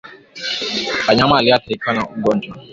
[1.07, 2.57] Wanyama walio athirika na ugonjwa